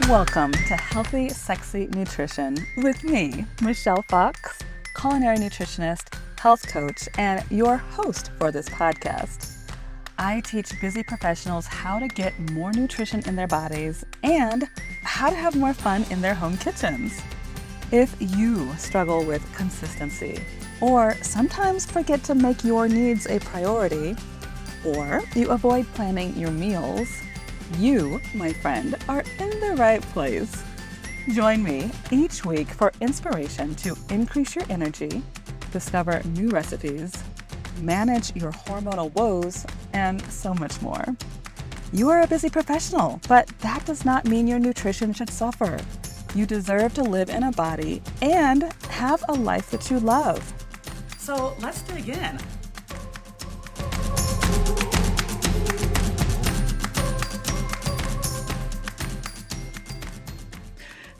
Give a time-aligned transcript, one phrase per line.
[0.00, 4.58] Welcome to Healthy, Sexy Nutrition with me, Michelle Fox,
[4.96, 9.54] culinary nutritionist, health coach, and your host for this podcast.
[10.18, 14.66] I teach busy professionals how to get more nutrition in their bodies and
[15.02, 17.20] how to have more fun in their home kitchens.
[17.92, 20.42] If you struggle with consistency,
[20.80, 24.16] or sometimes forget to make your needs a priority,
[24.86, 27.08] or you avoid planning your meals,
[27.78, 30.62] you, my friend, are in the right place.
[31.30, 35.22] Join me each week for inspiration to increase your energy,
[35.70, 37.12] discover new recipes,
[37.80, 41.04] manage your hormonal woes, and so much more.
[41.92, 45.78] You are a busy professional, but that does not mean your nutrition should suffer.
[46.34, 50.40] You deserve to live in a body and have a life that you love.
[51.18, 52.38] So let's dig in.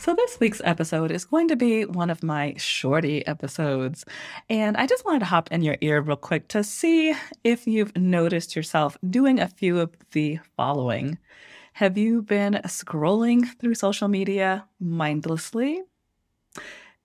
[0.03, 4.05] So, this week's episode is going to be one of my shorty episodes.
[4.51, 7.97] And I just wanted to hop in your ear real quick to see if you've
[7.97, 11.19] noticed yourself doing a few of the following.
[11.75, 15.83] Have you been scrolling through social media mindlessly?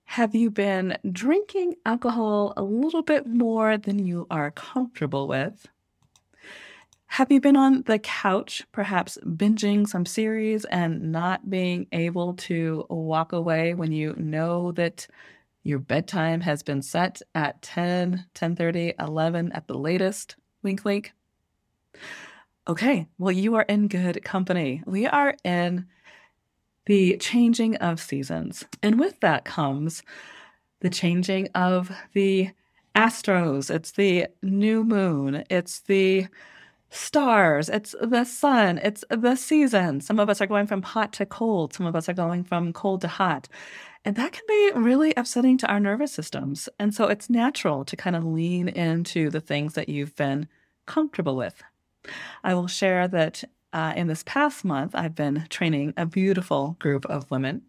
[0.05, 5.67] Have you been drinking alcohol a little bit more than you are comfortable with?
[7.07, 12.85] Have you been on the couch, perhaps binging some series and not being able to
[12.89, 15.07] walk away when you know that
[15.63, 20.35] your bedtime has been set at 10, 10:30, 11 at the latest?
[20.63, 21.13] Wink wink.
[22.67, 24.83] Okay, well you are in good company.
[24.85, 25.87] We are in
[26.85, 28.65] the changing of seasons.
[28.83, 30.03] And with that comes
[30.81, 32.49] the changing of the
[32.95, 33.73] astros.
[33.73, 35.43] It's the new moon.
[35.49, 36.27] It's the
[36.89, 40.01] stars, it's the sun, it's the season.
[40.01, 42.73] Some of us are going from hot to cold, some of us are going from
[42.73, 43.47] cold to hot.
[44.05, 46.69] And that can be really upsetting to our nervous systems.
[46.79, 50.47] And so it's natural to kind of lean into the things that you've been
[50.85, 51.61] comfortable with.
[52.43, 53.43] I will share that
[53.73, 57.63] uh, in this past month, I've been training a beautiful group of women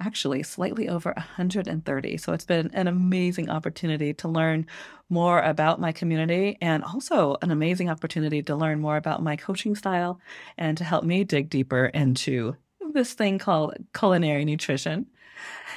[0.00, 2.16] actually slightly over 130.
[2.16, 4.66] So it's been an amazing opportunity to learn
[5.08, 9.74] more about my community and also an amazing opportunity to learn more about my coaching
[9.74, 10.20] style
[10.56, 12.56] and to help me dig deeper into
[12.92, 15.06] this thing called culinary nutrition.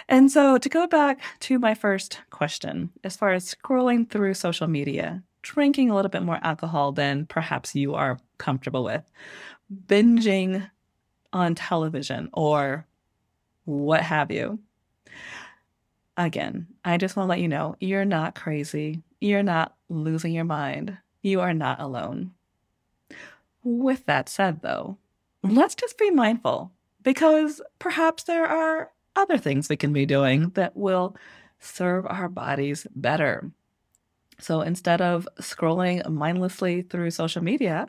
[0.07, 4.67] And so to go back to my first question, as far as scrolling through social
[4.67, 9.03] media, drinking a little bit more alcohol than perhaps you are comfortable with,
[9.87, 10.69] binging
[11.33, 12.85] on television or
[13.65, 14.59] what have you.
[16.17, 19.01] Again, I just want to let you know you're not crazy.
[19.19, 20.97] You're not losing your mind.
[21.21, 22.31] You are not alone.
[23.63, 24.97] With that said, though,
[25.43, 26.71] let's just be mindful
[27.03, 31.15] because perhaps there are other things we can be doing that will
[31.59, 33.51] serve our bodies better.
[34.39, 37.87] So instead of scrolling mindlessly through social media,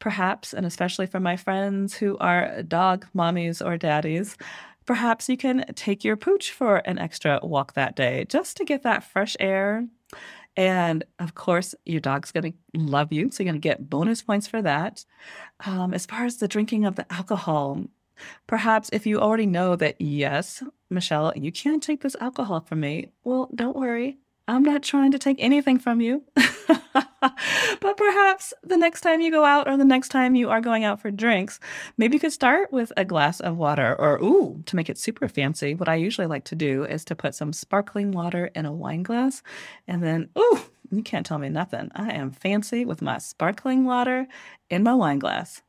[0.00, 4.36] perhaps, and especially for my friends who are dog mommies or daddies,
[4.86, 8.82] Perhaps you can take your pooch for an extra walk that day just to get
[8.82, 9.86] that fresh air.
[10.56, 13.30] And of course, your dog's going to love you.
[13.30, 15.04] So you're going to get bonus points for that.
[15.66, 17.84] Um, as far as the drinking of the alcohol,
[18.46, 23.10] perhaps if you already know that, yes, Michelle, you can't take this alcohol from me,
[23.24, 24.18] well, don't worry.
[24.46, 26.22] I'm not trying to take anything from you.
[26.34, 30.84] but perhaps the next time you go out or the next time you are going
[30.84, 31.58] out for drinks,
[31.96, 35.28] maybe you could start with a glass of water or, ooh, to make it super
[35.28, 38.72] fancy, what I usually like to do is to put some sparkling water in a
[38.72, 39.42] wine glass
[39.88, 41.90] and then, ooh, you can't tell me nothing.
[41.94, 44.26] I am fancy with my sparkling water
[44.68, 45.62] in my wine glass.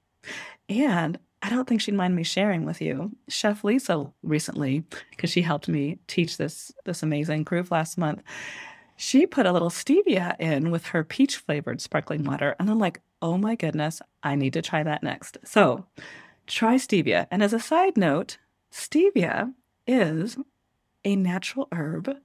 [0.67, 3.11] And I don't think she'd mind me sharing with you.
[3.27, 8.23] Chef Lisa recently, because she helped me teach this this amazing groove last month,
[8.95, 12.55] she put a little stevia in with her peach flavored sparkling water.
[12.59, 15.37] And I'm like, oh my goodness, I need to try that next.
[15.43, 15.85] So
[16.47, 17.27] try stevia.
[17.29, 18.37] And as a side note,
[18.71, 19.53] stevia
[19.87, 20.37] is
[21.03, 22.15] a natural herb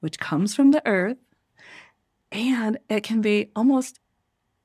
[0.00, 1.16] which comes from the earth
[2.30, 4.00] and it can be almost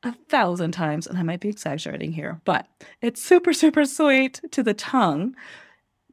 [0.04, 2.68] a thousand times, and I might be exaggerating here, but
[3.02, 5.36] it's super, super sweet to the tongue.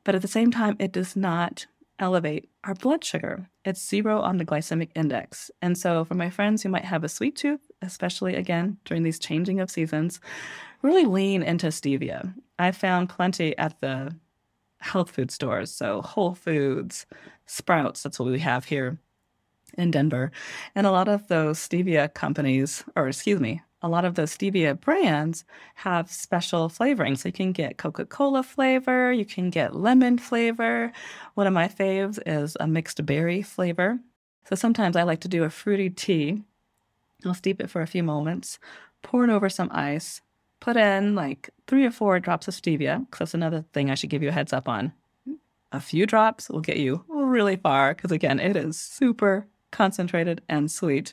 [0.05, 1.67] But at the same time, it does not
[1.99, 3.49] elevate our blood sugar.
[3.65, 5.50] It's zero on the glycemic index.
[5.62, 9.19] And so, for my friends who might have a sweet tooth, especially again during these
[9.19, 10.21] changing of seasons,
[10.83, 12.35] really lean into stevia.
[12.59, 14.15] I found plenty at the
[14.79, 15.71] health food stores.
[15.71, 17.06] So, Whole Foods,
[17.47, 18.99] Sprouts, that's what we have here
[19.79, 20.31] in Denver.
[20.75, 24.78] And a lot of those stevia companies, or excuse me, a lot of those stevia
[24.78, 25.44] brands
[25.76, 27.17] have special flavoring.
[27.17, 30.93] So you can get Coca Cola flavor, you can get lemon flavor.
[31.34, 33.99] One of my faves is a mixed berry flavor.
[34.49, 36.43] So sometimes I like to do a fruity tea.
[37.25, 38.58] I'll steep it for a few moments,
[39.02, 40.20] pour it over some ice,
[40.61, 44.11] put in like three or four drops of stevia, because that's another thing I should
[44.11, 44.93] give you a heads up on.
[45.73, 50.70] A few drops will get you really far, because again, it is super concentrated and
[50.70, 51.12] sweet.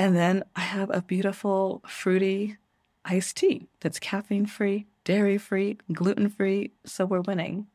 [0.00, 2.56] And then I have a beautiful fruity
[3.04, 6.72] iced tea that's caffeine free, dairy free, gluten free.
[6.86, 7.66] So we're winning.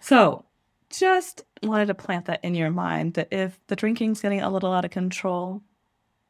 [0.00, 0.46] So
[0.88, 4.72] just wanted to plant that in your mind that if the drinking's getting a little
[4.72, 5.60] out of control,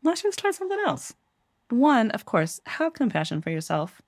[0.03, 1.15] let's just try something else.
[1.71, 4.03] One, of course, have compassion for yourself.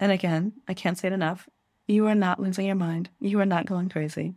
[0.00, 1.48] And again, I can't say it enough.
[1.86, 3.08] You are not losing your mind.
[3.20, 4.34] You are not going crazy.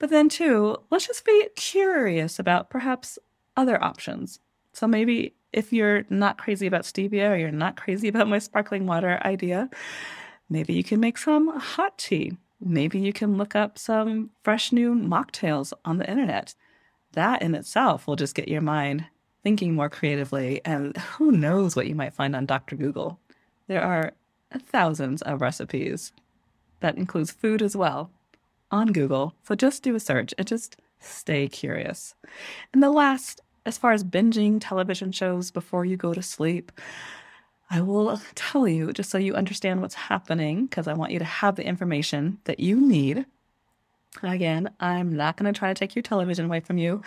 [0.00, 3.16] But then, two, let's just be curious about perhaps
[3.56, 4.40] other options.
[4.72, 8.86] So maybe if you're not crazy about stevia or you're not crazy about my sparkling
[8.86, 9.68] water idea,
[10.48, 14.94] maybe you can make some hot tea Maybe you can look up some fresh new
[14.94, 16.54] mocktails on the internet.
[17.12, 19.06] That in itself will just get your mind
[19.42, 22.76] thinking more creatively, and who knows what you might find on Dr.
[22.76, 23.18] Google.
[23.66, 24.12] There are
[24.56, 26.12] thousands of recipes.
[26.78, 28.12] That includes food as well
[28.70, 29.34] on Google.
[29.42, 32.14] So just do a search and just stay curious.
[32.72, 36.72] And the last, as far as binging television shows before you go to sleep,
[37.70, 41.24] I will tell you just so you understand what's happening because I want you to
[41.24, 43.24] have the information that you need.
[44.22, 47.02] Again, I'm not going to try to take your television away from you,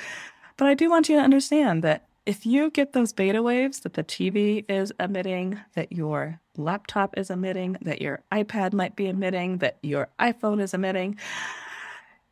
[0.57, 3.93] but I do want you to understand that if you get those beta waves that
[3.93, 9.59] the TV is emitting, that your laptop is emitting, that your iPad might be emitting,
[9.59, 11.19] that your iPhone is emitting,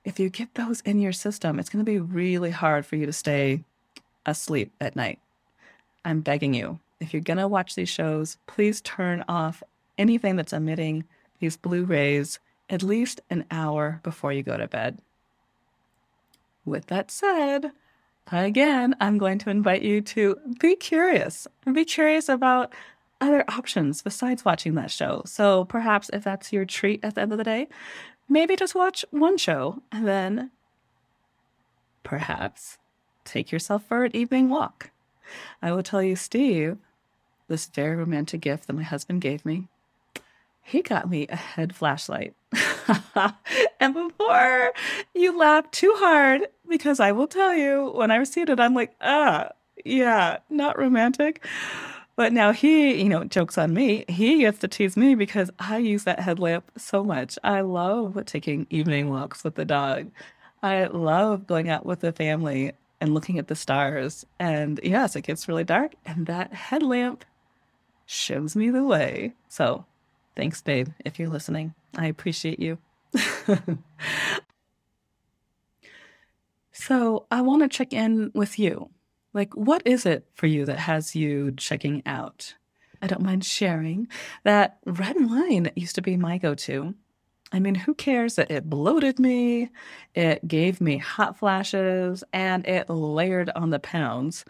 [0.04, 3.06] if you get those in your system, it's going to be really hard for you
[3.06, 3.64] to stay
[4.25, 5.20] asleep at night.
[6.06, 9.62] I'm begging you, if you're going to watch these shows, please turn off
[9.98, 11.04] anything that's emitting
[11.40, 12.40] these blue rays
[12.70, 15.00] at least an hour before you go to bed.
[16.66, 17.72] With that said,
[18.31, 22.74] again, I'm going to invite you to be curious and be curious about
[23.19, 25.24] other options besides watching that show.
[25.26, 27.68] So perhaps if that's your treat at the end of the day,
[28.30, 30.52] maybe just watch one show and then
[32.04, 32.78] perhaps
[33.25, 34.92] take yourself for an evening walk.
[35.62, 36.78] I will tell you, Steve
[37.48, 39.68] this very romantic gift that my husband gave me.
[40.62, 42.34] He got me a head flashlight.
[43.80, 44.74] and before
[45.14, 48.96] you laugh too hard, because I will tell you, when I received it, I'm like,
[49.02, 49.50] ah,
[49.84, 51.46] yeah, not romantic.
[52.16, 54.06] But now he, you know, jokes on me.
[54.08, 57.38] He gets to tease me because I use that headlamp so much.
[57.44, 60.12] I love taking evening walks with the dog.
[60.62, 62.72] I love going out with the family
[63.04, 64.26] and looking at the stars.
[64.40, 67.26] And yes, it gets really dark, and that headlamp
[68.06, 69.34] shows me the way.
[69.50, 69.86] So
[70.38, 71.74] thanks, babe, if you're listening.
[71.98, 72.78] I appreciate you.
[76.72, 78.90] so I want to check in with you.
[79.34, 82.56] Like, what is it for you that has you checking out?
[83.02, 84.08] I don't mind sharing
[84.46, 86.96] that red wine used to be my go to.
[87.54, 89.70] I mean, who cares that it bloated me,
[90.16, 94.44] it gave me hot flashes, and it layered on the pounds?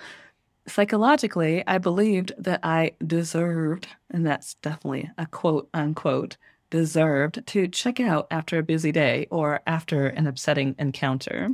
[0.68, 6.38] psychologically, I believed that I deserved, and that's definitely a quote unquote,
[6.70, 11.50] deserved to check out after a busy day or after an upsetting encounter.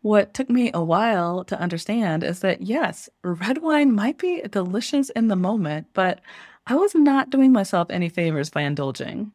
[0.00, 5.10] What took me a while to understand is that yes, red wine might be delicious
[5.10, 6.20] in the moment, but
[6.66, 9.32] I was not doing myself any favors by indulging.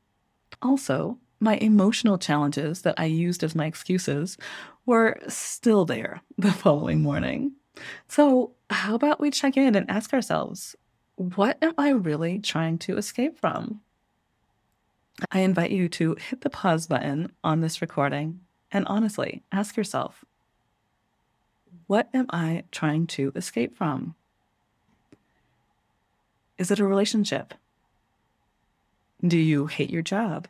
[0.66, 4.36] Also, my emotional challenges that I used as my excuses
[4.88, 7.52] were still there the following morning.
[8.08, 10.76] So, how about we check in and ask ourselves,
[11.18, 13.82] what am I really trying to escape from?
[15.32, 18.40] I invite you to hit the pause button on this recording
[18.72, 20.26] and honestly ask yourself,
[21.86, 24.16] what am I trying to escape from?
[26.58, 27.54] Is it a relationship?
[29.22, 30.48] Do you hate your job?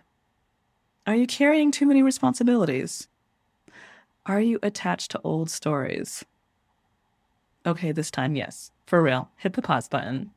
[1.08, 3.08] Are you carrying too many responsibilities?
[4.26, 6.26] Are you attached to old stories?
[7.64, 8.72] Okay, this time, yes.
[8.88, 9.30] For real.
[9.38, 10.32] Hit the pause button.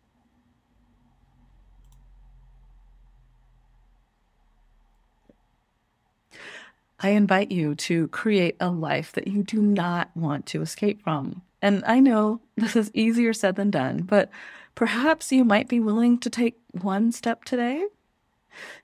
[7.00, 11.42] I invite you to create a life that you do not want to escape from.
[11.62, 14.30] And I know this is easier said than done, but
[14.74, 17.84] perhaps you might be willing to take one step today.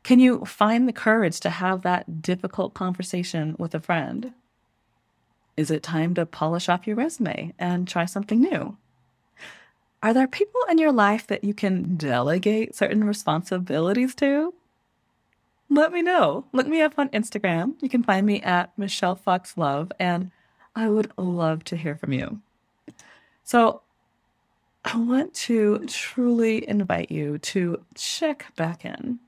[0.02, 4.32] Can you find the courage to have that difficult conversation with a friend?
[5.56, 8.76] Is it time to polish off your resume and try something new?
[10.02, 14.52] Are there people in your life that you can delegate certain responsibilities to?
[15.70, 16.44] Let me know.
[16.52, 17.74] Look me up on Instagram.
[17.80, 20.30] You can find me at Michelle Fox Love, and
[20.76, 22.40] I would love to hear from you.
[23.44, 23.80] So,
[24.84, 29.20] I want to truly invite you to check back in.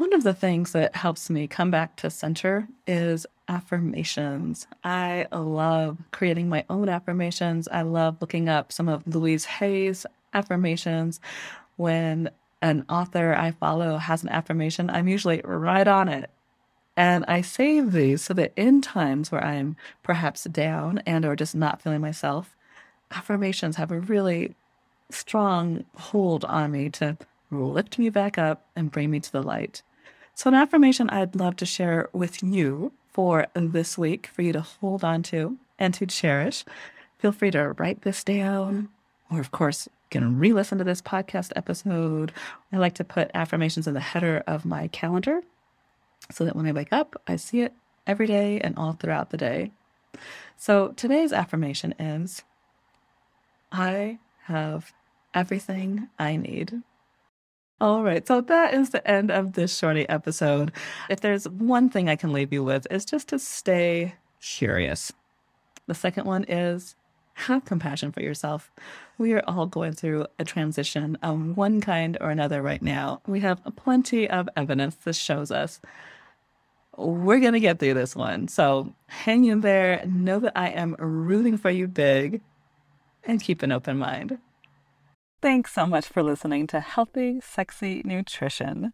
[0.00, 4.66] One of the things that helps me come back to center is affirmations.
[4.82, 7.68] I love creating my own affirmations.
[7.70, 11.20] I love looking up some of Louise Hay's affirmations.
[11.76, 12.30] When
[12.62, 16.30] an author I follow has an affirmation, I'm usually right on it.
[16.96, 21.54] And I save these so that in times where I'm perhaps down and or just
[21.54, 22.56] not feeling myself,
[23.10, 24.54] affirmations have a really
[25.10, 27.18] strong hold on me to
[27.50, 29.82] lift me back up and bring me to the light.
[30.34, 34.60] So, an affirmation I'd love to share with you for this week for you to
[34.60, 36.64] hold on to and to cherish.
[37.18, 38.88] Feel free to write this down,
[39.30, 42.32] or of course, you can re listen to this podcast episode.
[42.72, 45.42] I like to put affirmations in the header of my calendar
[46.30, 47.74] so that when I wake up, I see it
[48.06, 49.72] every day and all throughout the day.
[50.56, 52.42] So today's affirmation is
[53.72, 54.92] I have
[55.34, 56.82] everything I need.
[57.80, 58.26] All right.
[58.26, 60.70] So that is the end of this shorty episode.
[61.08, 65.12] If there's one thing I can leave you with, is just to stay curious.
[65.86, 66.94] The second one is
[67.34, 68.70] have compassion for yourself.
[69.16, 73.22] We are all going through a transition of one kind or another right now.
[73.26, 75.80] We have plenty of evidence that shows us
[76.96, 78.48] we're going to get through this one.
[78.48, 80.04] So hang in there.
[80.06, 82.42] Know that I am rooting for you big
[83.24, 84.38] and keep an open mind.
[85.42, 88.92] Thanks so much for listening to Healthy, Sexy Nutrition.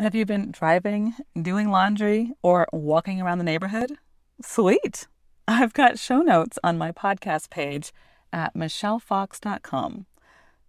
[0.00, 3.98] Have you been driving, doing laundry, or walking around the neighborhood?
[4.40, 5.06] Sweet!
[5.46, 7.92] I've got show notes on my podcast page
[8.32, 10.06] at michellefox.com.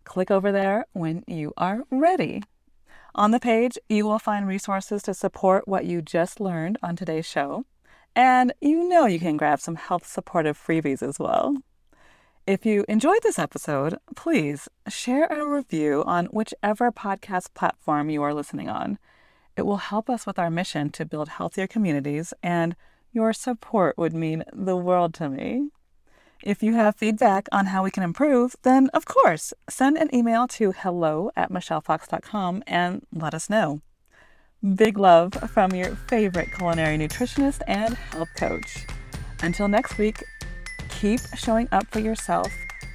[0.03, 2.43] Click over there when you are ready.
[3.15, 7.25] On the page, you will find resources to support what you just learned on today's
[7.25, 7.65] show.
[8.13, 11.55] And you know you can grab some health supportive freebies as well.
[12.47, 18.35] If you enjoyed this episode, please share a review on whichever podcast platform you are
[18.35, 18.99] listening on.
[19.57, 22.75] It will help us with our mission to build healthier communities, and
[23.11, 25.69] your support would mean the world to me.
[26.43, 30.47] If you have feedback on how we can improve, then of course, send an email
[30.49, 33.81] to hello at michellefox.com and let us know.
[34.75, 38.85] Big love from your favorite culinary nutritionist and health coach.
[39.41, 40.23] Until next week,
[40.95, 42.51] Keep showing up for yourself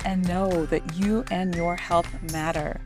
[0.06, 2.80] and know that you and your health matter.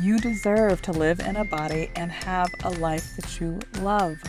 [0.00, 4.22] You deserve to live in a body and have a life that you love.